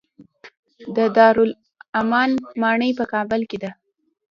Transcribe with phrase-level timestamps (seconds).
[0.95, 2.29] د دارالامان
[2.61, 3.71] ماڼۍ په کابل کې ده